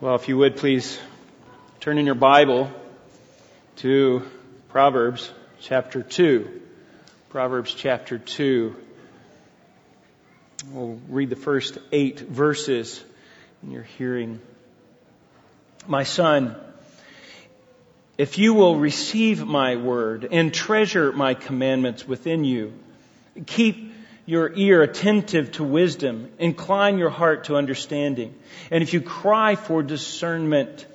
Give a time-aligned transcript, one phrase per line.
[0.00, 0.96] Well, if you would please
[1.80, 2.70] turn in your Bible
[3.78, 4.22] to
[4.68, 5.28] Proverbs
[5.60, 6.60] chapter 2.
[7.30, 8.76] Proverbs chapter 2.
[10.70, 13.02] We'll read the first eight verses
[13.64, 14.40] in your hearing.
[15.88, 16.54] My son,
[18.16, 22.72] if you will receive my word and treasure my commandments within you,
[23.46, 23.87] keep
[24.28, 26.30] your ear attentive to wisdom.
[26.38, 28.34] Incline your heart to understanding.
[28.70, 30.86] And if you cry for discernment,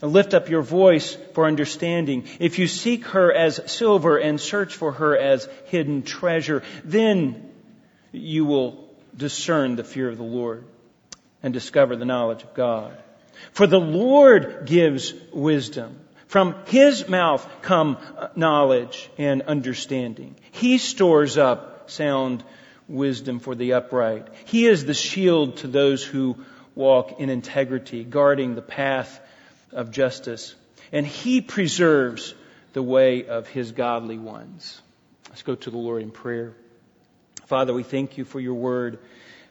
[0.00, 2.28] lift up your voice for understanding.
[2.38, 7.50] If you seek her as silver and search for her as hidden treasure, then
[8.12, 10.64] you will discern the fear of the Lord
[11.42, 12.96] and discover the knowledge of God.
[13.50, 15.98] For the Lord gives wisdom.
[16.28, 17.98] From his mouth come
[18.36, 20.36] knowledge and understanding.
[20.52, 22.44] He stores up sound
[22.88, 24.26] wisdom for the upright.
[24.46, 26.36] He is the shield to those who
[26.74, 29.20] walk in integrity, guarding the path
[29.72, 30.54] of justice.
[30.92, 32.34] And He preserves
[32.72, 34.80] the way of His godly ones.
[35.28, 36.54] Let's go to the Lord in prayer.
[37.46, 38.98] Father, we thank you for your word,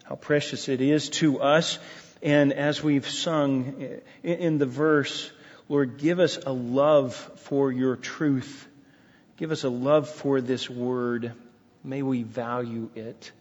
[0.04, 1.80] how precious it is to us.
[2.24, 5.32] And as we've sung in the verse,
[5.70, 8.68] Lord, give us a love for your truth.
[9.38, 11.34] Give us a love for this word.
[11.88, 13.32] May we value it.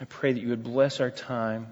[0.00, 1.66] I pray that you would bless our time.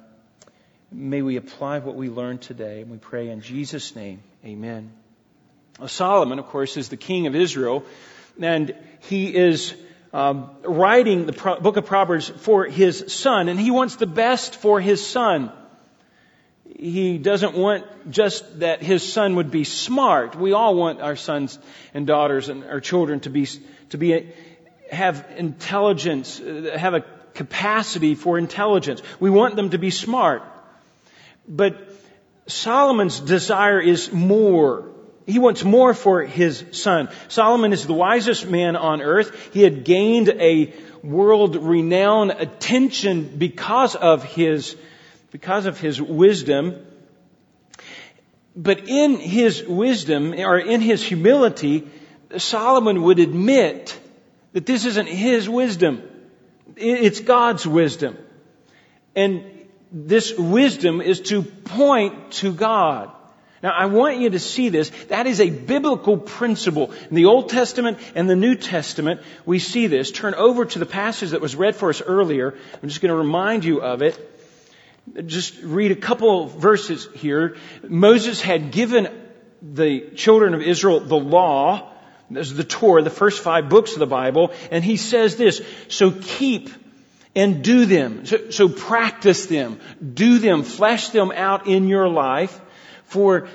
[0.90, 2.80] May we apply what we learned today.
[2.80, 4.90] And we pray in Jesus' name, amen.
[5.86, 7.84] Solomon, of course, is the king of Israel,
[8.40, 8.74] and
[9.08, 9.76] he is
[10.12, 14.56] um, writing the Pro- book of Proverbs for his son, and he wants the best
[14.56, 15.52] for his son.
[16.76, 20.34] He doesn't want just that his son would be smart.
[20.34, 21.56] We all want our sons
[21.94, 23.46] and daughters and our children to be
[23.90, 24.32] to be
[24.92, 27.04] have intelligence, uh, have a
[27.34, 29.02] capacity for intelligence.
[29.18, 30.42] We want them to be smart.
[31.48, 31.88] But
[32.46, 34.90] Solomon's desire is more.
[35.26, 37.08] He wants more for his son.
[37.28, 39.50] Solomon is the wisest man on earth.
[39.52, 40.72] He had gained a
[41.02, 44.76] world renowned attention because of his,
[45.30, 46.86] because of his wisdom.
[48.54, 51.88] But in his wisdom, or in his humility,
[52.36, 53.98] Solomon would admit
[54.52, 56.02] that this isn't his wisdom.
[56.76, 58.16] It's God's wisdom.
[59.14, 59.44] And
[59.90, 63.10] this wisdom is to point to God.
[63.62, 64.90] Now, I want you to see this.
[65.08, 66.92] That is a biblical principle.
[67.10, 70.10] In the Old Testament and the New Testament, we see this.
[70.10, 72.56] Turn over to the passage that was read for us earlier.
[72.82, 74.18] I'm just going to remind you of it.
[75.26, 77.56] Just read a couple verses here.
[77.86, 79.08] Moses had given
[79.62, 81.91] the children of Israel the law
[82.34, 84.52] this is the Torah, the first five books of the Bible.
[84.70, 86.70] And he says this, so keep
[87.34, 88.26] and do them.
[88.26, 89.80] So, so practice them.
[90.14, 90.62] Do them.
[90.62, 92.60] Flesh them out in your life.
[93.04, 93.48] For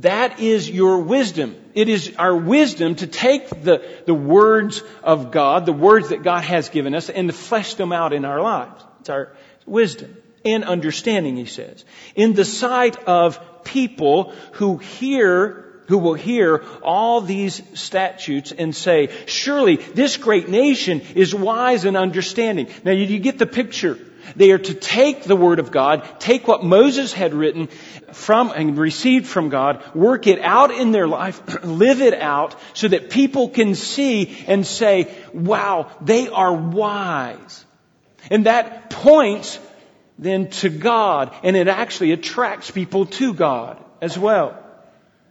[0.00, 1.54] that is your wisdom.
[1.74, 6.44] It is our wisdom to take the, the words of God, the words that God
[6.44, 8.82] has given us, and to flesh them out in our lives.
[9.00, 9.32] It's our
[9.66, 11.84] wisdom and understanding, he says.
[12.14, 19.10] In the sight of people who hear who will hear all these statutes and say,
[19.26, 22.68] surely this great nation is wise and understanding.
[22.84, 23.98] Now you get the picture.
[24.36, 27.66] They are to take the Word of God, take what Moses had written
[28.12, 32.88] from and received from God, work it out in their life, live it out so
[32.88, 37.64] that people can see and say, wow, they are wise.
[38.30, 39.58] And that points
[40.18, 44.61] then to God and it actually attracts people to God as well.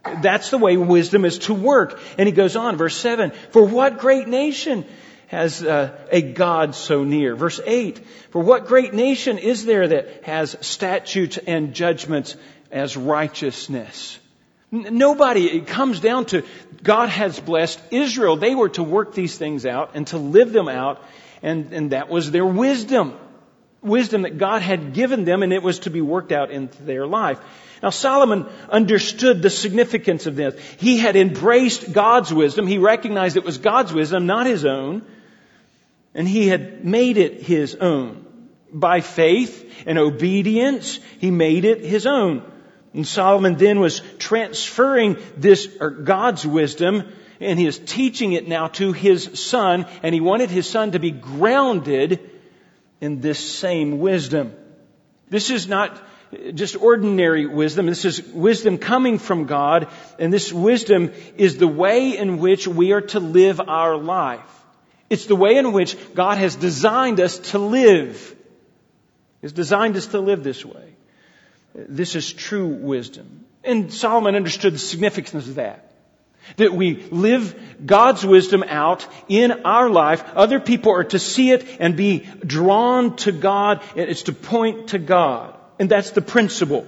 [0.04, 2.00] That's the way wisdom is to work.
[2.18, 4.84] And he goes on, verse 7, for what great nation
[5.28, 7.34] has uh, a God so near?
[7.34, 12.36] Verse 8, for what great nation is there that has statutes and judgments
[12.70, 14.18] as righteousness?
[14.70, 16.44] Nobody, it comes down to
[16.82, 18.36] God has blessed Israel.
[18.36, 21.02] They were to work these things out and to live them out,
[21.42, 23.18] and, and that was their wisdom.
[23.82, 27.06] Wisdom that God had given them, and it was to be worked out in their
[27.06, 27.40] life.
[27.82, 30.54] Now Solomon understood the significance of this.
[30.78, 32.68] He had embraced God's wisdom.
[32.68, 35.02] He recognized it was God's wisdom, not his own.
[36.14, 38.24] And he had made it his own.
[38.72, 42.48] By faith and obedience, he made it his own.
[42.94, 48.68] And Solomon then was transferring this, or God's wisdom, and he is teaching it now
[48.68, 52.30] to his son, and he wanted his son to be grounded
[53.02, 54.54] in this same wisdom.
[55.28, 56.00] This is not
[56.54, 57.86] just ordinary wisdom.
[57.86, 59.88] This is wisdom coming from God,
[60.20, 64.64] and this wisdom is the way in which we are to live our life.
[65.10, 68.36] It's the way in which God has designed us to live.
[69.42, 70.94] He's designed us to live this way.
[71.74, 73.46] This is true wisdom.
[73.64, 75.91] And Solomon understood the significance of that.
[76.56, 80.24] That we live God's wisdom out in our life.
[80.34, 83.82] Other people are to see it and be drawn to God.
[83.94, 85.56] It's to point to God.
[85.78, 86.86] And that's the principle.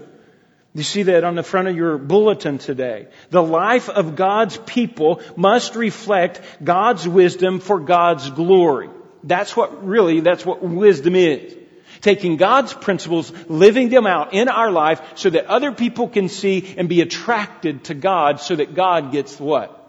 [0.75, 3.07] You see that on the front of your bulletin today.
[3.31, 8.91] The life of God's people must reflect God's wisdom for God's glory.
[9.23, 11.57] That's what really, that's what wisdom is.
[12.01, 16.75] Taking God's principles, living them out in our life so that other people can see
[16.77, 19.81] and be attracted to God so that God gets what?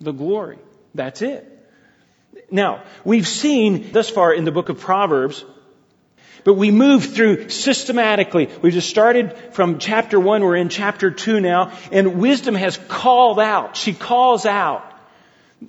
[0.00, 0.58] The glory.
[0.94, 1.50] That's it.
[2.50, 5.44] Now, we've seen thus far in the book of Proverbs
[6.44, 8.50] but we move through systematically.
[8.60, 10.44] We just started from chapter one.
[10.44, 11.72] We're in chapter two now.
[11.90, 13.76] And wisdom has called out.
[13.76, 14.90] She calls out.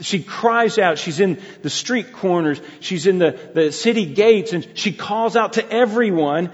[0.02, 0.98] She cries out.
[0.98, 2.62] She's in the street corners.
[2.80, 6.52] She's in the, the city gates and she calls out to everyone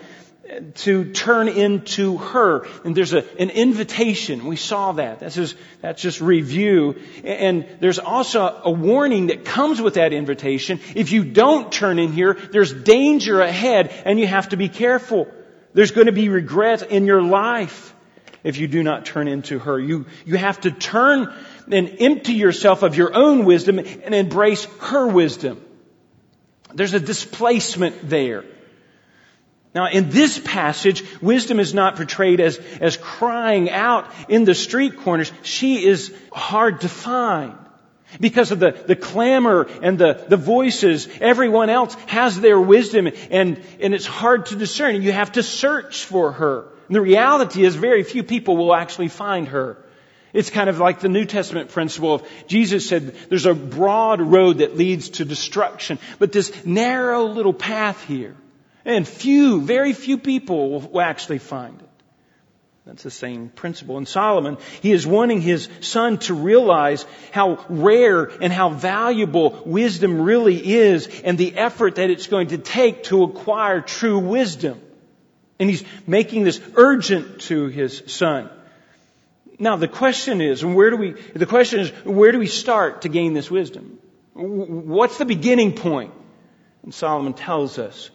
[0.76, 2.68] to turn into her.
[2.84, 4.46] And there's a, an invitation.
[4.46, 5.20] We saw that.
[5.20, 7.02] That's just, that's just review.
[7.24, 10.80] And there's also a warning that comes with that invitation.
[10.96, 15.28] If you don't turn in here, there's danger ahead and you have to be careful.
[15.74, 17.96] There's going to be regret in your life
[18.44, 19.80] if you do not turn into her.
[19.80, 21.34] You, you have to turn
[21.70, 25.62] and empty yourself of your own wisdom and embrace her wisdom.
[26.74, 28.46] There's a displacement there.
[29.74, 34.98] Now, in this passage, wisdom is not portrayed as, as crying out in the street
[34.98, 35.32] corners.
[35.44, 37.58] She is hard to find.
[38.20, 43.62] Because of the, the clamor and the, the voices, everyone else has their wisdom and,
[43.80, 45.02] and it's hard to discern.
[45.02, 46.68] You have to search for her.
[46.88, 49.78] And the reality is very few people will actually find her.
[50.34, 54.60] It's kind of like the New Testament principle of Jesus said there's a broad road
[54.60, 58.36] that leads to destruction, but this narrow little path here
[58.86, 61.88] and few, very few people will actually find it.
[62.86, 63.98] That's the same principle.
[64.00, 70.22] In Solomon, he is wanting his son to realize how rare and how valuable wisdom
[70.22, 74.82] really is and the effort that it's going to take to acquire true wisdom.
[75.60, 78.50] And he's making this urgent to his son.
[79.62, 83.04] Now the question is, and where do we, the question is, where do we start
[83.04, 84.00] to gain this wisdom?
[84.34, 86.16] What's the beginning point?
[86.82, 88.10] And Solomon tells us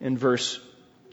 [0.00, 0.60] in verse,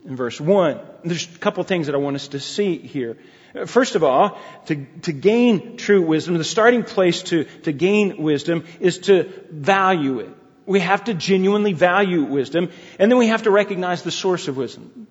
[0.06, 0.80] in verse 1.
[1.06, 3.18] There's a couple things that I want us to see here.
[3.66, 8.66] First of all, to, to gain true wisdom, the starting place to, to gain wisdom
[8.80, 10.30] is to value it.
[10.68, 14.56] We have to genuinely value wisdom, and then we have to recognize the source of
[14.56, 15.08] wisdom.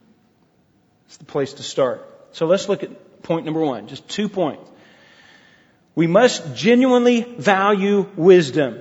[1.06, 2.08] It's the place to start.
[2.30, 2.90] So let's look at
[3.22, 4.68] point number one, just two points.
[5.94, 8.80] We must genuinely value wisdom.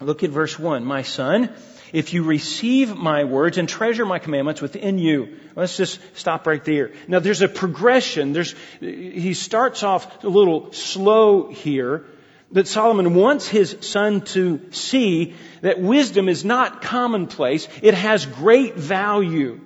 [0.00, 0.84] Look at verse one.
[0.84, 1.50] My son,
[1.92, 5.38] if you receive my words and treasure my commandments within you.
[5.56, 6.92] Let's just stop right there.
[7.08, 8.32] Now there's a progression.
[8.32, 12.04] There's, he starts off a little slow here,
[12.52, 17.68] that Solomon wants his son to see that wisdom is not commonplace.
[17.82, 19.60] It has great value.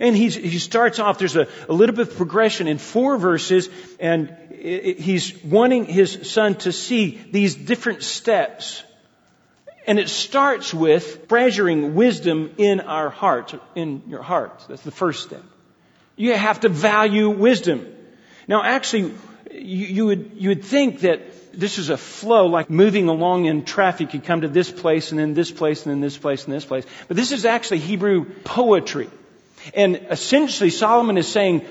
[0.00, 3.68] And he starts off, there's a, a little bit of progression in four verses,
[4.00, 8.82] and he's wanting his son to see these different steps
[9.86, 14.66] and it starts with treasuring wisdom in our hearts, in your hearts.
[14.66, 15.42] That's the first step.
[16.16, 17.86] You have to value wisdom.
[18.48, 19.14] Now actually,
[19.52, 21.20] you, you would, you would think that
[21.52, 24.14] this is a flow like moving along in traffic.
[24.14, 26.64] You come to this place and then this place and then this place and this
[26.64, 26.84] place.
[27.06, 29.10] But this is actually Hebrew poetry.
[29.72, 31.64] And essentially Solomon is saying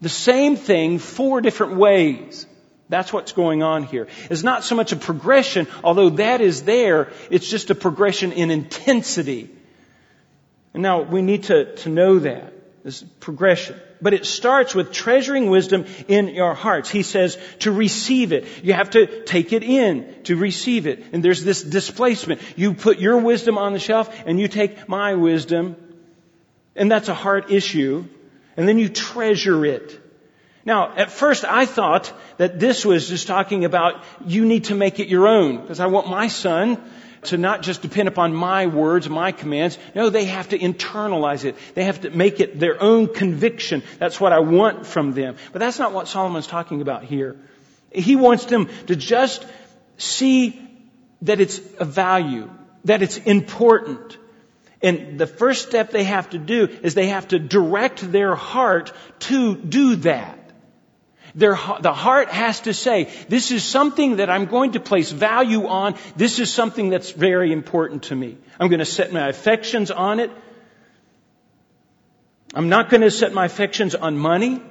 [0.00, 2.46] the same thing four different ways.
[2.88, 4.06] That's what's going on here.
[4.30, 8.50] It's not so much a progression, although that is there, it's just a progression in
[8.50, 9.50] intensity.
[10.72, 12.52] And now we need to, to know that.
[12.84, 13.80] This progression.
[14.00, 16.88] But it starts with treasuring wisdom in your hearts.
[16.88, 18.46] He says to receive it.
[18.62, 21.02] You have to take it in to receive it.
[21.12, 22.40] And there's this displacement.
[22.56, 25.74] You put your wisdom on the shelf and you take my wisdom.
[26.76, 28.04] And that's a heart issue.
[28.56, 30.00] And then you treasure it.
[30.64, 34.98] Now, at first I thought that this was just talking about you need to make
[34.98, 36.82] it your own because I want my son
[37.22, 39.78] to not just depend upon my words, my commands.
[39.94, 41.56] No, they have to internalize it.
[41.74, 43.82] They have to make it their own conviction.
[43.98, 45.36] That's what I want from them.
[45.52, 47.36] But that's not what Solomon's talking about here.
[47.92, 49.46] He wants them to just
[49.96, 50.60] see
[51.22, 52.50] that it's a value,
[52.84, 54.18] that it's important.
[54.82, 58.92] And the first step they have to do is they have to direct their heart
[59.20, 60.38] to do that.
[61.34, 65.66] Their, the heart has to say, this is something that I'm going to place value
[65.66, 65.94] on.
[66.16, 68.38] This is something that's very important to me.
[68.58, 70.30] I'm going to set my affections on it.
[72.54, 74.62] I'm not going to set my affections on money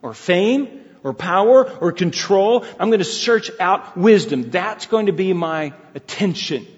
[0.00, 2.64] or fame or power or control.
[2.78, 4.50] I'm going to search out wisdom.
[4.50, 6.68] That's going to be my attention,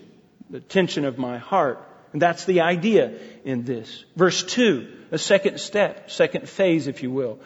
[0.49, 1.87] the attention of my heart.
[2.15, 3.13] And that's the idea
[3.45, 4.05] in this.
[4.15, 7.41] Verse 2, a second step, second phase, if you will.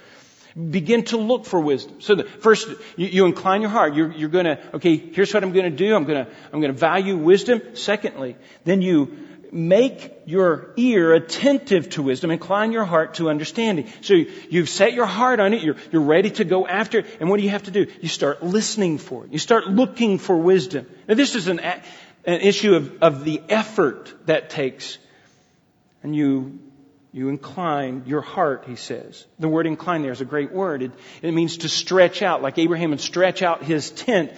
[0.55, 2.03] Begin to look for wisdom.
[2.03, 3.95] So the first, you, you incline your heart.
[3.95, 5.97] You're, you're gonna, okay, here's what I'm gonna do.
[5.97, 7.63] I'm gonna, I'm gonna value wisdom.
[7.77, 9.17] Secondly, then you
[9.51, 13.91] make your ear attentive to wisdom, incline your heart to understanding.
[14.03, 17.31] So you've set your heart on it, you're, you're ready to go after it, and
[17.31, 17.87] what do you have to do?
[18.03, 19.33] You start listening for it.
[19.33, 20.87] You start looking for wisdom.
[21.09, 21.61] Now this is an,
[22.29, 24.99] an issue of, of the effort that takes.
[26.03, 26.59] And you,
[27.11, 29.25] you incline your heart, he says.
[29.39, 30.83] The word incline there is a great word.
[30.83, 30.93] It,
[31.23, 34.33] it means to stretch out, like Abraham would stretch out his tent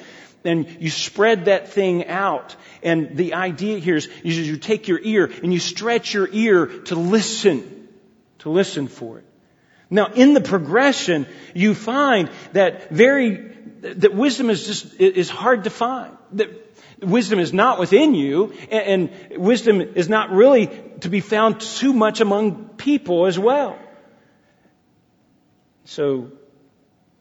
[0.45, 2.55] and you spread that thing out.
[2.83, 6.95] And the idea here is you take your ear and you stretch your ear to
[6.95, 7.89] listen,
[8.39, 9.25] to listen for it.
[9.91, 15.71] Now, in the progression, you find that very, that wisdom is just, is hard to
[15.71, 16.17] find.
[16.33, 16.70] That
[17.03, 20.67] wisdom is not within you, and, and wisdom is not really
[21.01, 23.79] to be found too much among people as well.
[25.85, 26.33] So,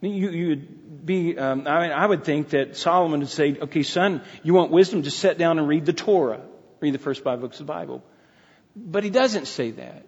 [0.01, 3.83] you, you would be, um, I, mean, I would think that Solomon would say, okay,
[3.83, 5.03] son, you want wisdom?
[5.03, 6.41] Just sit down and read the Torah.
[6.79, 8.03] Read the first five books of the Bible.
[8.75, 10.05] But he doesn't say that.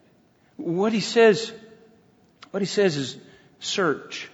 [0.57, 1.51] What he says,
[2.51, 3.17] what he says is
[3.59, 4.29] search.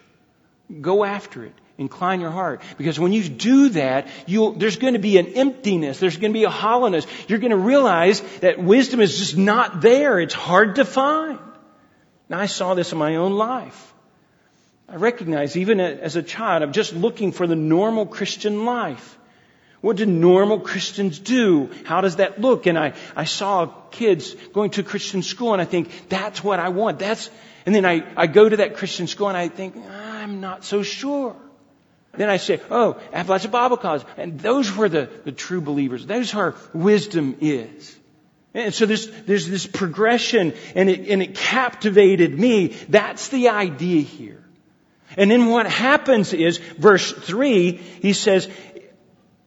[0.82, 1.54] Go after it.
[1.78, 2.62] Incline your heart.
[2.78, 6.00] Because when you do that, there's going to be an emptiness.
[6.00, 7.06] There's going to be a hollowness.
[7.28, 10.20] You're going to realize that wisdom is just not there.
[10.20, 11.40] It's hard to find.
[12.30, 13.94] Now I saw this in my own life.
[14.90, 19.18] I recognize even as a child, I'm just looking for the normal Christian life.
[19.82, 21.70] What do normal Christians do?
[21.86, 22.66] How does that look?
[22.66, 26.70] And I, I saw kids going to Christian school and I think, that's what I
[26.70, 26.98] want.
[26.98, 27.30] That's,
[27.66, 30.82] and then I, I go to that Christian school and I think, I'm not so
[30.82, 31.36] sure.
[32.18, 34.04] Then I say, oh, Appalachian Bible College.
[34.18, 36.06] And those were the, the true believers.
[36.06, 37.96] Those are wisdom is.
[38.54, 42.70] And so there's, there's this progression and it, and it captivated me.
[42.90, 44.44] That's the idea here.
[45.16, 48.50] And then what happens is, verse 3, he says,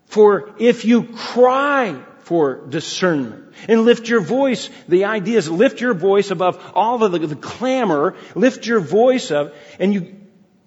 [0.07, 5.95] For if you cry for discernment and lift your voice, the idea is lift your
[5.95, 10.17] voice above all of the, the clamor, lift your voice up, and you,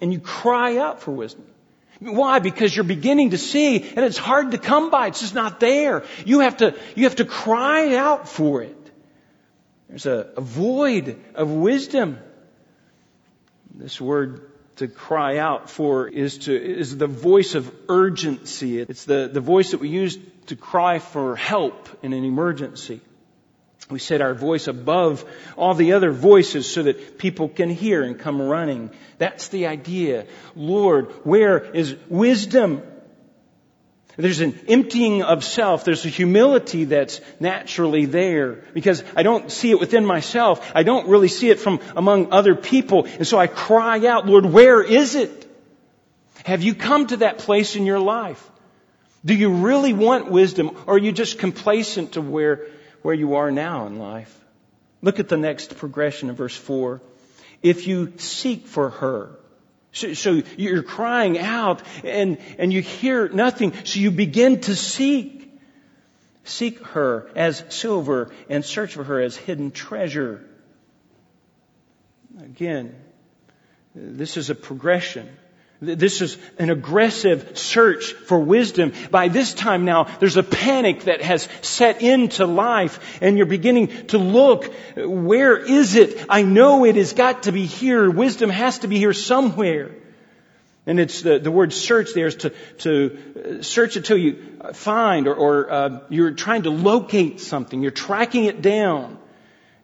[0.02, 1.46] and you cry out for wisdom.
[2.04, 2.40] Why?
[2.40, 5.08] Because you're beginning to see, and it's hard to come by.
[5.08, 6.04] It's just not there.
[6.26, 8.78] You have to, you have to cry out for it.
[9.88, 12.20] There's a, a void of wisdom.
[13.74, 18.80] This word to cry out for is to, is the voice of urgency.
[18.80, 20.18] It's the, the voice that we use
[20.48, 23.02] to cry for help in an emergency.
[23.90, 25.26] We set our voice above
[25.58, 28.92] all the other voices so that people can hear and come running.
[29.18, 30.26] That's the idea.
[30.56, 32.82] Lord, where is wisdom?
[34.16, 35.86] There's an emptying of self.
[35.86, 40.72] There's a humility that's naturally there because I don't see it within myself.
[40.76, 43.06] I don't really see it from among other people.
[43.06, 45.50] And so I cry out, Lord, where is it?
[46.46, 48.50] Have you come to that place in your life?
[49.26, 52.68] Do you really want wisdom or are you just complacent to where,
[53.04, 54.34] where you are now in life?
[55.02, 57.02] Look at the next progression of verse 4.
[57.62, 59.38] If you seek for her,
[59.92, 63.74] so, so, you're crying out and, and you hear nothing.
[63.86, 65.42] So you begin to seek.
[66.46, 70.44] Seek her as silver and search for her as hidden treasure.
[72.40, 72.96] Again,
[73.94, 75.30] this is a progression.
[75.84, 78.94] This is an aggressive search for wisdom.
[79.12, 84.08] By this time now, there's a panic that has set into life and you're beginning
[84.08, 86.26] to look, where is it?
[86.30, 88.10] I know it has got to be here.
[88.10, 89.92] Wisdom has to be here somewhere.
[90.86, 92.50] And it's the, the word search there is to,
[92.80, 97.82] to search until you find or, or uh, you're trying to locate something.
[97.82, 99.18] You're tracking it down.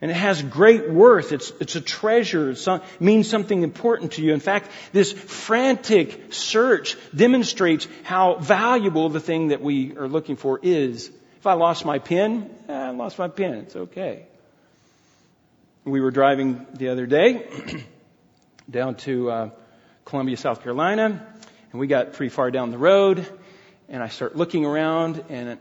[0.01, 1.34] And it has great worth.
[1.34, 2.51] It's, it's a treasure.
[2.51, 4.34] It means something important to you.
[4.34, 10.58] In fact, this frantic search demonstrates how valuable the thing that we are looking for
[10.63, 11.12] is.
[11.38, 13.56] If I lost my pen, eh, I lost my pen.
[13.56, 14.25] It's okay.
[15.84, 17.48] We were driving the other day
[18.70, 19.50] down to uh,
[20.06, 21.25] Columbia, South Carolina,
[21.72, 23.25] and we got pretty far down the road,
[23.89, 25.58] and I start looking around, and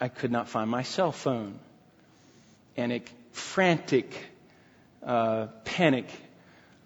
[0.00, 1.58] I could not find my cell phone.
[2.76, 4.14] And it frantic
[5.02, 6.06] uh, panic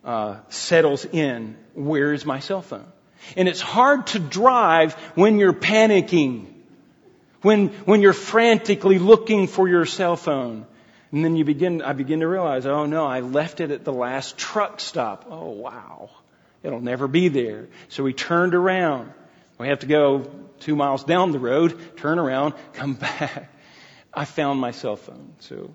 [0.04, 1.56] uh, settles in.
[1.74, 2.86] Where is my cell phone?
[3.36, 6.52] And it's hard to drive when you're panicking,
[7.42, 10.66] when when you're frantically looking for your cell phone.
[11.10, 13.92] And then you begin, I begin to realize, oh no, I left it at the
[13.92, 15.26] last truck stop.
[15.30, 16.10] Oh wow.
[16.64, 17.68] It'll never be there.
[17.88, 19.12] So we turned around.
[19.58, 20.24] We have to go
[20.60, 23.50] two miles down the road, turn around, come back.
[24.12, 25.34] I found my cell phone.
[25.40, 25.74] So,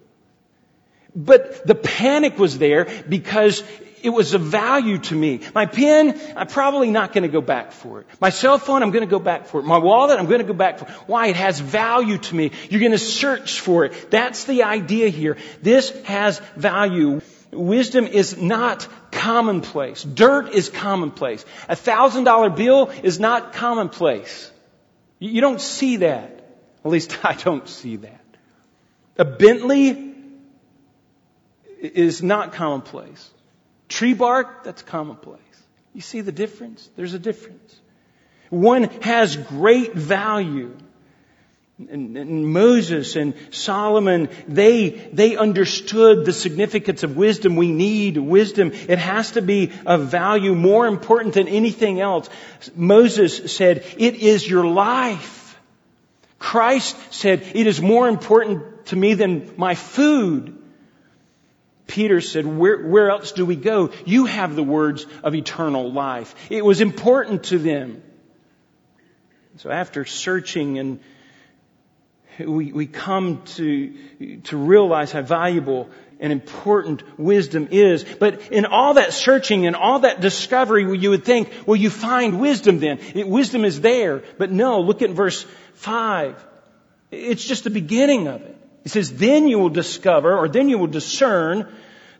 [1.15, 3.63] but the panic was there because
[4.03, 5.41] it was of value to me.
[5.53, 8.07] My pen, I'm probably not going to go back for it.
[8.19, 9.63] My cell phone, I'm going to go back for it.
[9.65, 10.91] My wallet, I'm going to go back for it.
[11.07, 11.27] Why?
[11.27, 12.51] It has value to me.
[12.69, 14.11] You're going to search for it.
[14.11, 15.37] That's the idea here.
[15.61, 17.21] This has value.
[17.51, 20.03] Wisdom is not commonplace.
[20.03, 21.43] Dirt is commonplace.
[21.67, 24.51] A thousand dollar bill is not commonplace.
[25.19, 26.35] You don't see that.
[26.85, 28.23] At least I don't see that.
[29.17, 30.08] A Bentley
[31.81, 33.29] is not commonplace.
[33.87, 35.39] Tree bark, that's commonplace.
[35.93, 36.89] You see the difference?
[36.95, 37.75] There's a difference.
[38.49, 40.75] One has great value.
[41.89, 47.55] And, and, Moses and Solomon, they, they understood the significance of wisdom.
[47.55, 48.73] We need wisdom.
[48.73, 52.29] It has to be of value more important than anything else.
[52.75, 55.57] Moses said, it is your life.
[56.37, 60.57] Christ said, it is more important to me than my food.
[61.89, 63.89] Peter said, where, where else do we go?
[64.05, 66.33] You have the words of eternal life.
[66.49, 68.03] It was important to them.
[69.57, 70.99] So after searching and
[72.39, 73.93] we, we come to,
[74.43, 78.03] to realize how valuable and important wisdom is.
[78.03, 82.39] But in all that searching and all that discovery, you would think, well, you find
[82.39, 82.99] wisdom then.
[83.15, 84.23] It, wisdom is there.
[84.37, 85.43] But no, look at verse
[85.73, 86.45] 5.
[87.09, 88.58] It's just the beginning of it.
[88.85, 91.67] It says, then you will discover, or then you will discern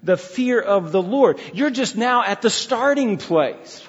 [0.03, 1.39] the fear of the Lord.
[1.53, 3.85] You're just now at the starting place.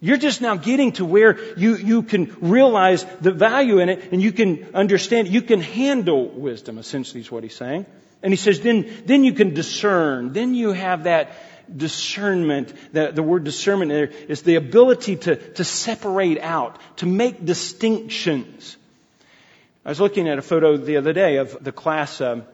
[0.00, 4.22] You're just now getting to where you, you can realize the value in it and
[4.22, 7.84] you can understand, you can handle wisdom, essentially is what he's saying.
[8.22, 10.32] And he says, then, then you can discern.
[10.32, 11.32] Then you have that
[11.74, 12.72] discernment.
[12.92, 18.76] The, the word discernment there is the ability to, to separate out, to make distinctions.
[19.82, 22.44] I was looking at a photo the other day of the class, um,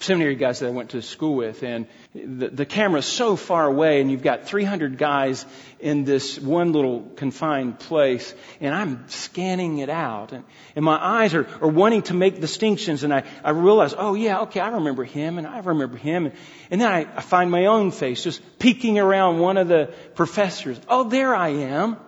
[0.00, 4.00] seminary guys that I went to school with, and the, the camera's so far away,
[4.00, 5.46] and you've got 300 guys
[5.78, 10.42] in this one little confined place, and I'm scanning it out, and,
[10.74, 14.40] and my eyes are, are wanting to make distinctions, and I, I realize, oh yeah,
[14.40, 16.34] okay, I remember him, and I remember him, and,
[16.72, 20.80] and then I, I find my own face just peeking around one of the professors.
[20.88, 21.98] Oh, there I am.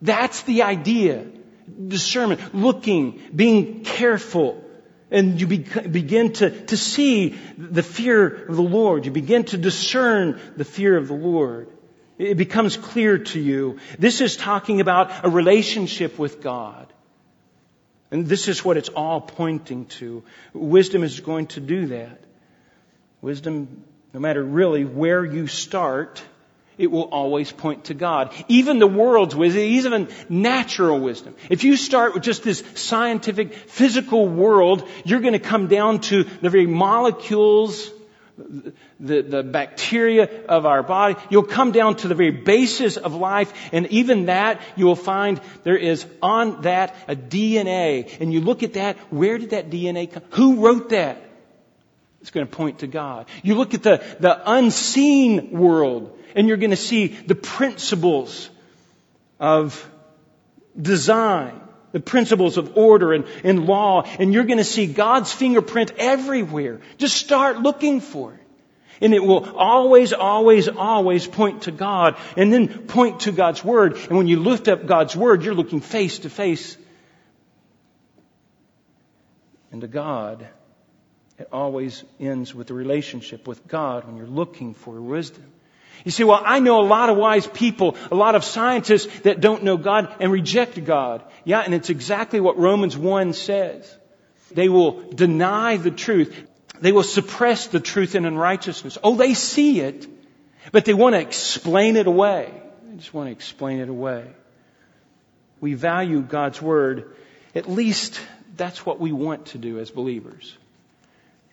[0.00, 1.26] That's the idea.
[1.88, 4.64] Discernment, looking, being careful
[5.10, 9.06] and you be, begin to, to see the fear of the Lord.
[9.06, 11.68] You begin to discern the fear of the Lord.
[12.18, 13.78] It becomes clear to you.
[13.98, 16.92] This is talking about a relationship with God.
[18.10, 20.22] And this is what it's all pointing to.
[20.52, 22.20] Wisdom is going to do that.
[23.20, 26.22] Wisdom, no matter really where you start,
[26.78, 28.32] it will always point to God.
[28.48, 31.34] Even the world's wisdom, even natural wisdom.
[31.50, 36.24] If you start with just this scientific, physical world, you're going to come down to
[36.24, 37.90] the very molecules,
[38.98, 41.16] the, the bacteria of our body.
[41.28, 45.40] You'll come down to the very basis of life, and even that, you will find
[45.64, 48.20] there is on that a DNA.
[48.20, 50.22] And you look at that, where did that DNA come?
[50.30, 51.22] Who wrote that?
[52.20, 53.26] It's going to point to God.
[53.42, 58.50] You look at the, the unseen world and you're going to see the principles
[59.38, 59.88] of
[60.80, 61.60] design,
[61.92, 66.80] the principles of order and, and law, and you're going to see God's fingerprint everywhere.
[66.98, 68.40] Just start looking for it.
[69.02, 73.96] And it will always, always, always point to God and then point to God's Word.
[73.96, 76.76] And when you lift up God's Word, you're looking face to face
[79.72, 80.46] and to God.
[81.38, 85.46] It always ends with the relationship with God when you're looking for wisdom.
[86.04, 89.40] You say, well, I know a lot of wise people, a lot of scientists that
[89.40, 91.22] don't know God and reject God.
[91.44, 93.96] Yeah, and it's exactly what Romans 1 says.
[94.50, 96.34] They will deny the truth.
[96.80, 98.98] They will suppress the truth in unrighteousness.
[99.04, 100.06] Oh, they see it,
[100.72, 102.52] but they want to explain it away.
[102.84, 104.26] They just want to explain it away.
[105.60, 107.14] We value God's Word.
[107.54, 108.20] At least
[108.56, 110.56] that's what we want to do as believers.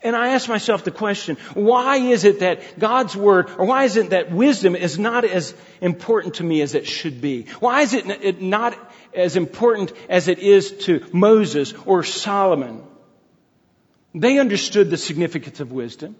[0.03, 3.97] And I ask myself the question, why is it that God's Word, or why is
[3.97, 7.47] it that wisdom is not as important to me as it should be?
[7.59, 8.77] Why is it not
[9.13, 12.83] as important as it is to Moses or Solomon?
[14.13, 16.15] They understood the significance of wisdom.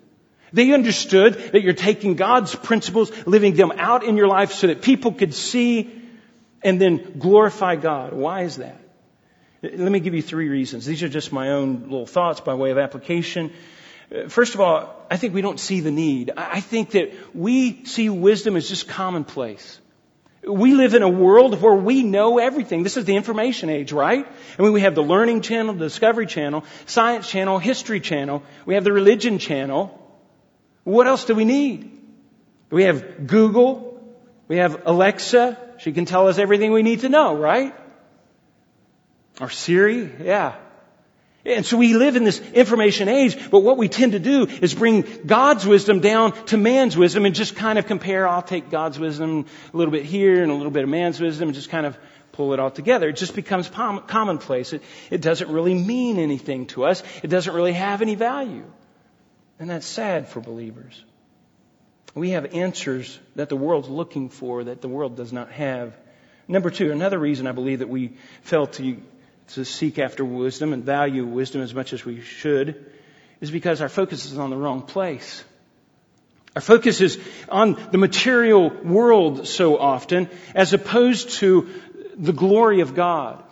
[0.51, 4.81] They understood that you're taking God's principles, living them out in your life so that
[4.81, 6.01] people could see
[6.63, 8.13] and then glorify God.
[8.13, 8.79] Why is that?
[9.61, 10.85] Let me give you three reasons.
[10.85, 13.51] These are just my own little thoughts by way of application.
[14.13, 16.31] Uh, first of all, I think we don't see the need.
[16.37, 19.79] I think that we see wisdom as just commonplace.
[20.47, 22.83] We live in a world where we know everything.
[22.83, 24.25] This is the information age, right?
[24.57, 28.43] I mean, we have the Learning Channel, the Discovery Channel, Science Channel, History Channel.
[28.65, 29.99] We have the Religion Channel.
[30.83, 31.99] What else do we need?
[32.69, 33.99] We have Google.
[34.47, 35.57] We have Alexa.
[35.79, 37.75] She can tell us everything we need to know, right?
[39.39, 40.11] Or Siri.
[40.21, 40.55] Yeah.
[41.45, 44.75] And so we live in this information age, but what we tend to do is
[44.75, 48.99] bring God's wisdom down to man's wisdom and just kind of compare, I'll take God's
[48.99, 51.85] wisdom a little bit here and a little bit of man's wisdom and just kind
[51.85, 51.97] of
[52.33, 53.07] pull it all together.
[53.07, 54.73] It just becomes commonplace.
[54.73, 57.01] It, it doesn't really mean anything to us.
[57.23, 58.65] It doesn't really have any value.
[59.57, 61.01] And that's sad for believers.
[62.13, 65.95] We have answers that the world's looking for that the world does not have.
[66.47, 68.97] Number two, another reason I believe that we fail to
[69.49, 72.85] to seek after wisdom and value wisdom as much as we should
[73.39, 75.43] is because our focus is on the wrong place.
[76.55, 81.69] Our focus is on the material world so often as opposed to
[82.15, 83.43] the glory of God.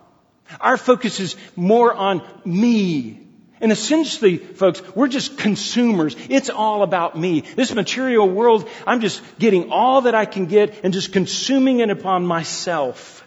[0.60, 3.26] Our focus is more on me.
[3.60, 6.14] And essentially, folks, we're just consumers.
[6.28, 7.40] It's all about me.
[7.40, 11.90] This material world, I'm just getting all that I can get and just consuming it
[11.90, 13.25] upon myself.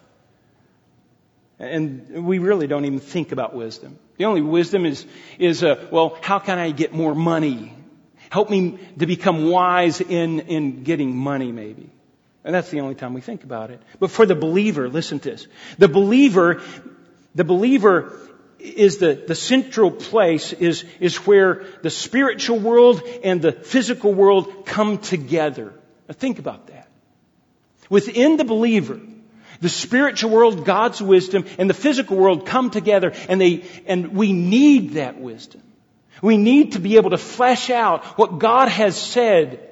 [1.60, 4.00] And we really don't even think about wisdom.
[4.18, 5.06] The only wisdom is,
[5.38, 7.74] is, uh, well, how can I get more money?
[8.30, 11.90] Help me to become wise in, in getting money, maybe.
[12.46, 13.82] And that's the only time we think about it.
[14.00, 15.48] But for the believer, listen to this.
[15.78, 16.62] The believer,
[17.36, 18.18] the believer
[18.60, 24.66] is the, the central place is, is where the spiritual world and the physical world
[24.66, 25.74] come together.
[26.08, 26.88] Now think about that.
[27.90, 29.00] Within the believer,
[29.62, 34.32] the spiritual world, God's wisdom, and the physical world come together and they, and we
[34.34, 35.62] need that wisdom.
[36.22, 39.66] We need to be able to flesh out what God has said.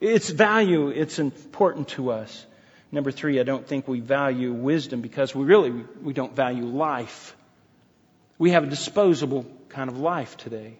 [0.00, 2.46] Its value, it's important to us.
[2.92, 7.34] Number three, I don't think we value wisdom because we really, we don't value life.
[8.38, 10.76] We have a disposable kind of life today.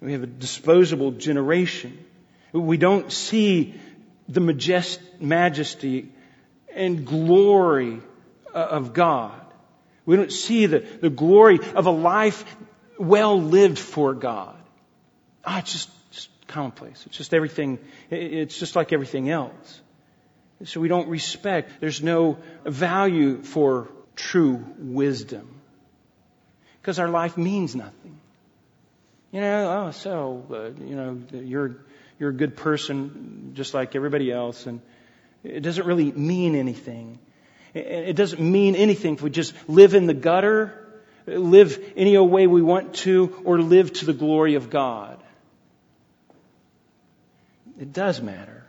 [0.00, 2.04] We have a disposable generation.
[2.52, 3.74] We don't see
[4.28, 6.12] the majest, majesty
[6.74, 8.00] and glory
[8.54, 9.40] uh, of God.
[10.06, 12.44] We don't see the, the glory of a life
[12.98, 14.56] well lived for God.
[15.44, 17.04] Ah, it's just, just commonplace.
[17.06, 17.78] It's just everything,
[18.10, 19.80] it's just like everything else.
[20.64, 25.60] So we don't respect, there's no value for true wisdom.
[26.80, 28.18] Because our life means nothing.
[29.30, 31.76] You know, oh, so, uh, you know, you're,
[32.18, 34.80] you're a good person just like everybody else and
[35.44, 37.18] it doesn't really mean anything.
[37.74, 40.86] It doesn't mean anything if we just live in the gutter,
[41.26, 45.22] live any way we want to, or live to the glory of God.
[47.78, 48.64] It does matter.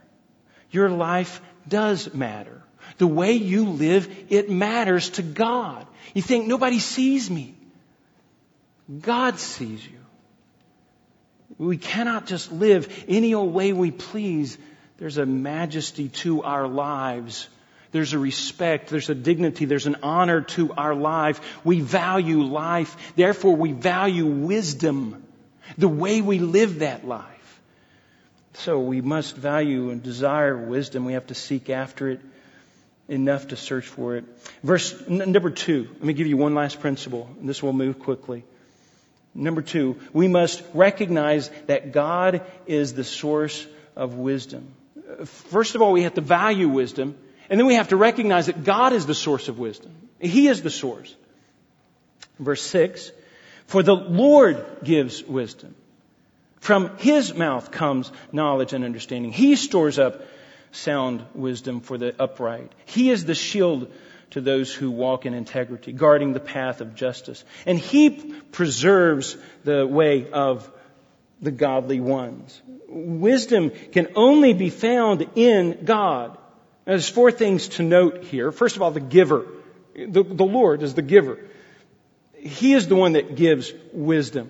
[0.71, 2.61] Your life does matter.
[2.97, 5.87] The way you live, it matters to God.
[6.13, 7.55] You think nobody sees me.
[9.01, 9.99] God sees you.
[11.57, 14.57] We cannot just live any old way we please
[14.99, 17.47] there's a majesty to our lives.
[17.91, 21.41] There's a respect, there's a dignity, there's an honor to our life.
[21.63, 23.13] We value life.
[23.15, 25.23] Therefore, we value wisdom,
[25.77, 27.25] the way we live that life.
[28.55, 31.05] So we must value and desire wisdom.
[31.05, 32.19] We have to seek after it
[33.07, 34.25] enough to search for it.
[34.63, 38.43] Verse number two, let me give you one last principle, and this will move quickly.
[39.33, 44.75] Number two, we must recognize that God is the source of wisdom
[45.25, 47.17] first of all, we have to value wisdom,
[47.49, 49.91] and then we have to recognize that God is the source of wisdom.
[50.19, 51.15] He is the source.
[52.37, 53.11] Verse 6
[53.67, 55.75] For the Lord gives wisdom.
[56.59, 59.31] From his mouth comes knowledge and understanding.
[59.31, 60.21] He stores up
[60.71, 62.71] sound wisdom for the upright.
[62.85, 63.91] He is the shield
[64.31, 67.43] to those who walk in integrity, guarding the path of justice.
[67.65, 68.09] And he
[68.51, 70.69] preserves the way of
[71.41, 72.61] the godly ones.
[72.89, 76.31] Wisdom can only be found in God.
[76.85, 78.51] Now, there's four things to note here.
[78.51, 79.45] First of all, the giver.
[79.95, 81.39] The, the Lord is the giver.
[82.35, 84.49] He is the one that gives wisdom.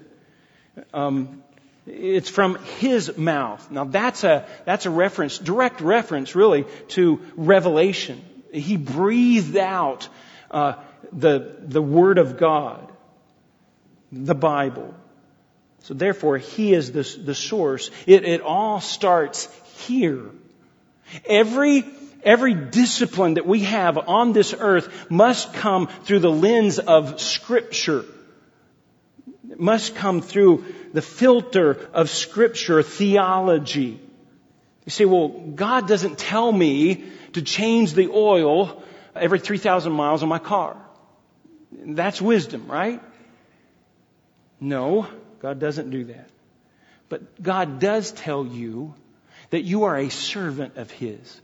[0.93, 1.43] Um,
[1.86, 3.71] it's from His mouth.
[3.71, 8.23] Now that's a, that's a reference, direct reference really to revelation.
[8.54, 10.08] He breathed out
[10.52, 10.73] uh,
[11.12, 12.91] the, the Word of God,
[14.12, 14.93] the Bible.
[15.84, 17.89] So therefore, He is the, the source.
[18.06, 19.48] It, it all starts
[19.88, 20.26] here.
[21.26, 21.84] Every,
[22.24, 28.06] every discipline that we have on this earth must come through the lens of Scripture.
[29.50, 34.00] It must come through the filter of Scripture, theology.
[34.86, 38.84] You say, well, God doesn't tell me to change the oil
[39.15, 40.78] every 3,000 miles on my car.
[41.72, 43.02] That's wisdom, right?
[44.60, 45.08] No,
[45.39, 46.30] God doesn't do that.
[47.08, 48.93] But God does tell you
[49.49, 51.41] that you are a servant of His.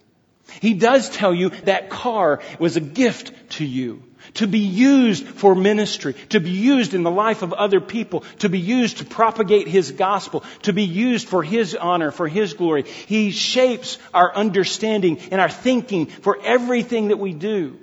[0.61, 4.03] He does tell you that car was a gift to you
[4.35, 8.49] to be used for ministry, to be used in the life of other people, to
[8.49, 12.83] be used to propagate His gospel, to be used for His honor, for His glory.
[12.83, 17.79] He shapes our understanding and our thinking for everything that we do.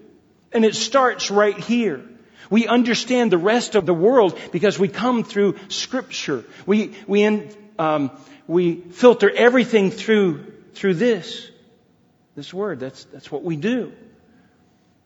[0.52, 2.02] And it starts right here.
[2.52, 6.44] We understand the rest of the world because we come through Scripture.
[6.66, 8.10] We, we, um,
[8.46, 11.50] we filter everything through, through this.
[12.36, 12.78] This Word.
[12.78, 13.94] That's, that's what we do.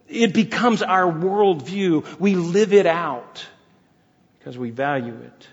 [0.09, 2.18] It becomes our worldview.
[2.18, 3.46] We live it out
[4.40, 5.48] because we value it.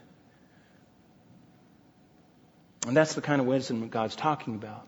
[2.88, 4.88] And that's the kind of wisdom that God's talking about.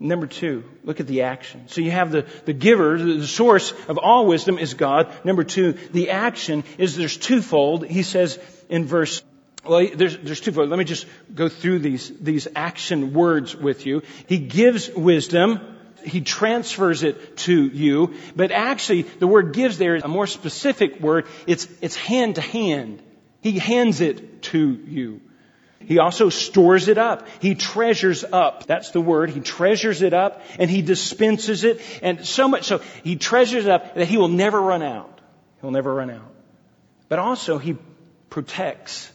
[0.00, 1.64] Number two, look at the action.
[1.66, 5.12] So you have the, the giver, the source of all wisdom is God.
[5.24, 7.84] Number two, the action is there's twofold.
[7.84, 9.22] He says in verse,
[9.64, 10.68] well, there's, there's twofold.
[10.68, 14.02] Let me just go through these, these action words with you.
[14.28, 15.76] He gives wisdom.
[16.04, 18.14] He transfers it to you.
[18.36, 21.26] But actually, the word gives there is a more specific word.
[21.48, 23.02] It's, it's hand to hand.
[23.40, 25.22] He hands it to you.
[25.80, 27.26] He also stores it up.
[27.40, 28.66] He treasures up.
[28.66, 29.30] That's the word.
[29.30, 31.80] He treasures it up and he dispenses it.
[32.02, 35.20] And so much so, he treasures it up that he will never run out.
[35.60, 36.34] He'll never run out.
[37.08, 37.76] But also, he
[38.28, 39.10] protects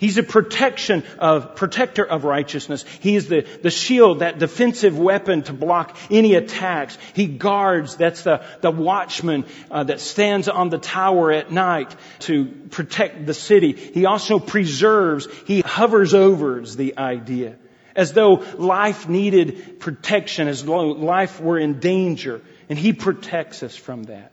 [0.00, 2.86] He's a protection of, protector of righteousness.
[3.00, 6.96] He is the, the shield, that defensive weapon to block any attacks.
[7.12, 12.46] He guards, that's the, the watchman uh, that stands on the tower at night to
[12.70, 13.72] protect the city.
[13.72, 17.56] He also preserves, he hovers over is the idea.
[17.94, 22.40] As though life needed protection, as though life were in danger.
[22.70, 24.32] And he protects us from that.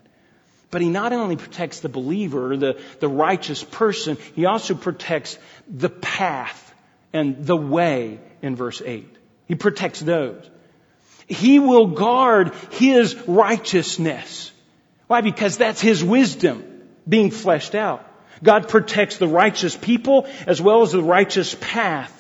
[0.69, 5.89] But he not only protects the believer, the, the righteous person, he also protects the
[5.89, 6.73] path
[7.13, 9.08] and the way in verse 8.
[9.47, 10.49] He protects those.
[11.27, 14.51] He will guard his righteousness.
[15.08, 15.21] Why?
[15.21, 16.63] Because that's his wisdom
[17.08, 18.06] being fleshed out.
[18.43, 22.13] God protects the righteous people as well as the righteous path.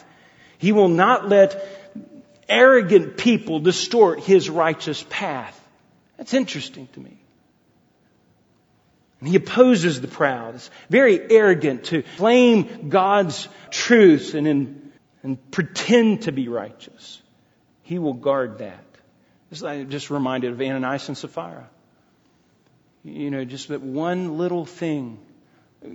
[0.57, 1.63] He will not let
[2.49, 5.53] arrogant people distort his righteous path.
[6.17, 7.17] That's interesting to me.
[9.23, 10.55] He opposes the proud.
[10.55, 14.91] It's very arrogant to claim God's truth and, in,
[15.23, 17.21] and pretend to be righteous.
[17.81, 18.83] He will guard that.
[19.63, 21.69] I'm just reminded of Ananias and Sapphira.
[23.03, 25.19] You know, just that one little thing,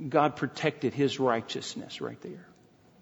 [0.09, 2.47] God protected his righteousness right there.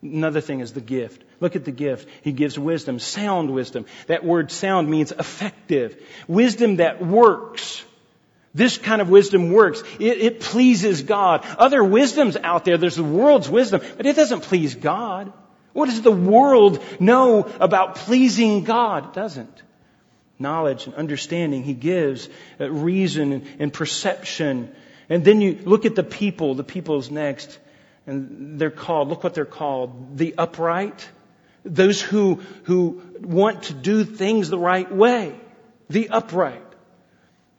[0.03, 1.23] Another thing is the gift.
[1.41, 2.09] Look at the gift.
[2.23, 3.87] He gives wisdom, sound wisdom.
[4.07, 6.03] That word sound means effective.
[6.27, 7.85] Wisdom that works.
[8.53, 9.83] This kind of wisdom works.
[10.01, 11.47] It, it, pleases God.
[11.57, 15.33] Other wisdoms out there, there's the world's wisdom, but it doesn't please God.
[15.73, 19.07] What does the world know about pleasing God?
[19.07, 19.63] It doesn't.
[20.39, 22.29] Knowledge and understanding He gives,
[22.61, 24.75] uh, reason and, and perception.
[25.09, 27.57] And then you look at the people, the people's next,
[28.07, 31.09] and they're called, look what they're called, the upright.
[31.65, 35.39] Those who, who want to do things the right way.
[35.89, 36.70] The upright.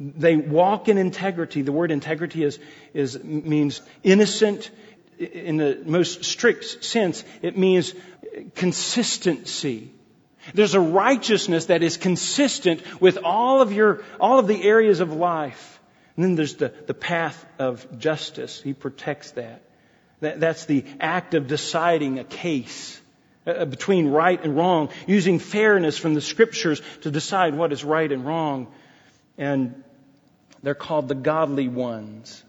[0.01, 1.61] They walk in integrity.
[1.61, 2.57] The word integrity is,
[2.93, 4.71] is, means innocent
[5.19, 7.23] in the most strict sense.
[7.43, 7.93] It means
[8.55, 9.91] consistency.
[10.55, 15.13] There's a righteousness that is consistent with all of your, all of the areas of
[15.13, 15.79] life.
[16.15, 18.59] And then there's the, the path of justice.
[18.59, 19.61] He protects that.
[20.21, 22.99] that that's the act of deciding a case
[23.45, 28.11] uh, between right and wrong, using fairness from the scriptures to decide what is right
[28.11, 28.67] and wrong.
[29.37, 29.83] And
[30.63, 32.43] they're called the godly ones.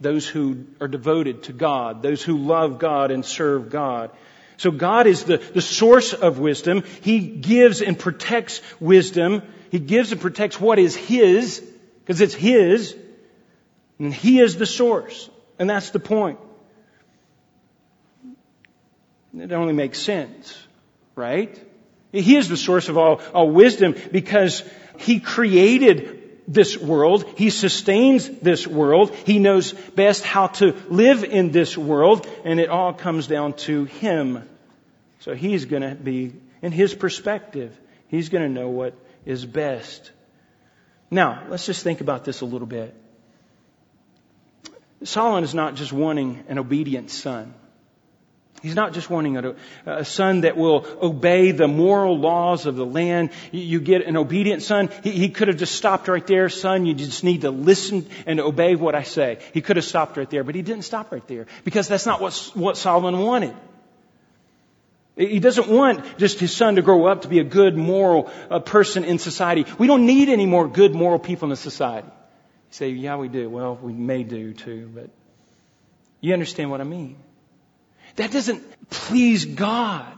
[0.00, 4.10] Those who are devoted to God, those who love God and serve God.
[4.56, 6.84] So God is the, the source of wisdom.
[7.02, 9.42] He gives and protects wisdom.
[9.70, 11.60] He gives and protects what is His,
[12.00, 12.96] because it's His.
[13.98, 15.28] And He is the source.
[15.58, 16.38] And that's the point.
[19.36, 20.56] It only makes sense,
[21.14, 21.56] right?
[22.12, 24.62] He is the source of all, all wisdom because
[24.98, 26.17] He created
[26.48, 27.24] this world.
[27.36, 29.14] He sustains this world.
[29.14, 33.84] He knows best how to live in this world, and it all comes down to
[33.84, 34.48] Him.
[35.20, 36.32] So He's going to be,
[36.62, 38.94] in His perspective, He's going to know what
[39.26, 40.10] is best.
[41.10, 42.94] Now, let's just think about this a little bit.
[45.04, 47.54] Solomon is not just wanting an obedient son.
[48.62, 49.54] He's not just wanting a,
[49.86, 53.30] a, son that will obey the moral laws of the land.
[53.52, 54.90] You, get an obedient son.
[55.04, 56.48] He, he, could have just stopped right there.
[56.48, 59.38] Son, you just need to listen and obey what I say.
[59.54, 62.20] He could have stopped right there, but he didn't stop right there because that's not
[62.20, 63.54] what, what Solomon wanted.
[65.16, 68.60] He doesn't want just his son to grow up to be a good moral uh,
[68.60, 69.66] person in society.
[69.76, 72.06] We don't need any more good moral people in society.
[72.06, 72.12] You
[72.70, 73.50] say, yeah, we do.
[73.50, 75.10] Well, we may do too, but
[76.20, 77.16] you understand what I mean.
[78.18, 80.12] That doesn't please God.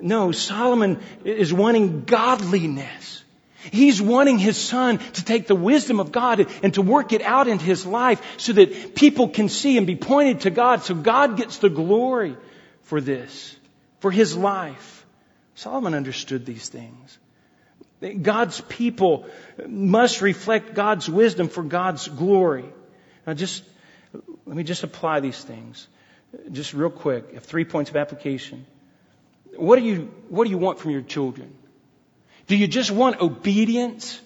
[0.00, 3.24] No, Solomon is wanting godliness.
[3.72, 7.48] He's wanting his son to take the wisdom of God and to work it out
[7.48, 11.36] in his life so that people can see and be pointed to God so God
[11.36, 12.36] gets the glory
[12.82, 13.56] for this,
[13.98, 15.04] for his life.
[15.56, 17.18] Solomon understood these things.
[18.22, 19.26] God's people
[19.66, 22.66] must reflect God's wisdom for God's glory.
[23.26, 23.64] Now just,
[24.46, 25.88] let me just apply these things.
[26.52, 28.66] Just real quick, three points of application.
[29.56, 31.54] What do you, what do you want from your children?
[32.46, 34.20] Do you just want obedience?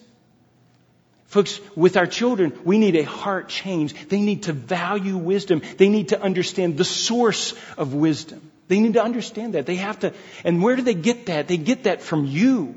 [1.27, 3.93] Folks, with our children, we need a heart change.
[4.09, 5.61] They need to value wisdom.
[5.77, 8.51] They need to understand the source of wisdom.
[8.67, 9.65] They need to understand that.
[9.65, 11.47] They have to, and where do they get that?
[11.47, 12.75] They get that from you.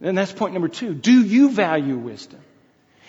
[0.00, 0.94] And that's point number two.
[0.94, 2.40] Do you value wisdom?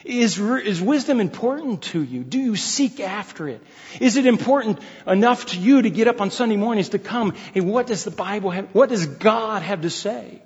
[0.04, 2.24] Is, is wisdom important to you?
[2.24, 3.62] Do you seek after it?
[4.02, 7.34] Is it important enough to you to get up on Sunday mornings to come?
[7.54, 8.68] Hey, what does the Bible have?
[8.74, 10.42] What does God have to say?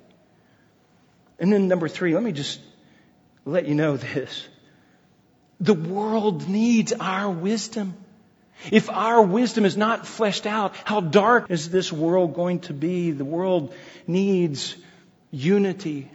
[1.40, 2.60] And then number three, let me just
[3.44, 4.46] let you know this.
[5.60, 7.94] The world needs our wisdom.
[8.70, 13.10] If our wisdom is not fleshed out, how dark is this world going to be?
[13.10, 13.74] The world
[14.06, 14.76] needs
[15.32, 16.08] unity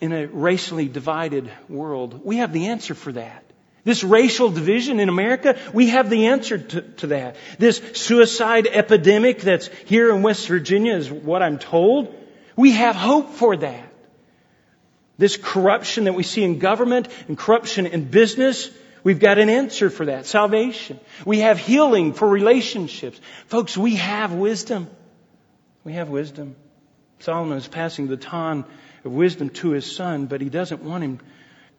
[0.00, 2.20] in a racially divided world.
[2.24, 3.44] We have the answer for that.
[3.84, 7.36] This racial division in America, we have the answer to, to, that.
[7.58, 12.14] This suicide epidemic that's here in West Virginia is what I'm told.
[12.56, 13.92] We have hope for that.
[15.16, 18.70] This corruption that we see in government and corruption in business,
[19.02, 20.26] we've got an answer for that.
[20.26, 21.00] Salvation.
[21.24, 23.18] We have healing for relationships.
[23.46, 24.88] Folks, we have wisdom.
[25.84, 26.54] We have wisdom.
[27.20, 28.64] Solomon is passing the baton
[29.04, 31.20] of wisdom to his son, but he doesn't want him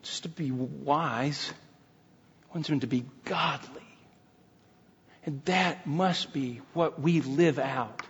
[0.04, 1.48] just to be wise.
[1.48, 3.82] He wants him to be godly.
[5.26, 8.02] And that must be what we live out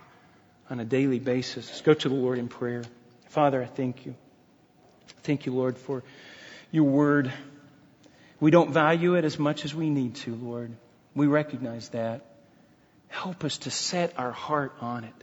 [0.70, 1.68] on a daily basis.
[1.68, 2.84] Let's go to the Lord in prayer.
[3.28, 4.14] Father, I thank you.
[5.22, 6.02] Thank you, Lord, for
[6.70, 7.32] your word.
[8.40, 10.72] We don't value it as much as we need to, Lord.
[11.14, 12.24] We recognize that.
[13.08, 15.14] Help us to set our heart on it.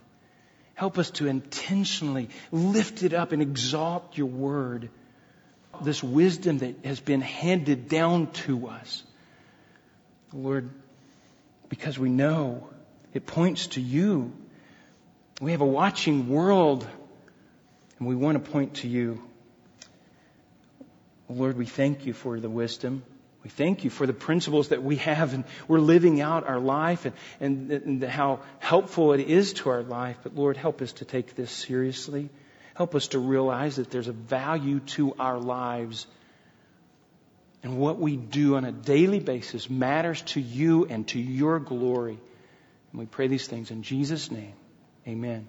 [0.80, 4.88] Help us to intentionally lift it up and exalt your word.
[5.82, 9.02] This wisdom that has been handed down to us.
[10.32, 10.70] Lord,
[11.68, 12.70] because we know
[13.12, 14.32] it points to you.
[15.38, 16.88] We have a watching world
[17.98, 19.22] and we want to point to you.
[21.28, 23.02] Lord, we thank you for the wisdom.
[23.42, 27.06] We thank you for the principles that we have and we're living out our life
[27.06, 30.18] and, and, and, how helpful it is to our life.
[30.22, 32.28] But Lord, help us to take this seriously.
[32.74, 36.06] Help us to realize that there's a value to our lives.
[37.62, 42.18] And what we do on a daily basis matters to you and to your glory.
[42.92, 44.54] And we pray these things in Jesus' name.
[45.08, 45.48] Amen.